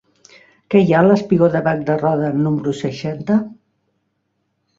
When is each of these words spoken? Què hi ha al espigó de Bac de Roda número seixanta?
Què 0.73 0.79
hi 0.85 0.95
ha 0.95 1.01
al 1.05 1.13
espigó 1.15 1.49
de 1.55 1.61
Bac 1.67 1.83
de 1.89 1.99
Roda 1.99 2.31
número 2.47 2.75
seixanta? 2.81 3.39